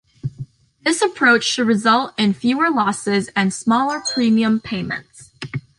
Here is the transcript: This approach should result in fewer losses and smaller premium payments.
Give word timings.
This 0.81 0.99
approach 0.99 1.43
should 1.43 1.67
result 1.67 2.15
in 2.17 2.33
fewer 2.33 2.71
losses 2.71 3.29
and 3.35 3.53
smaller 3.53 4.01
premium 4.01 4.59
payments. 4.59 5.29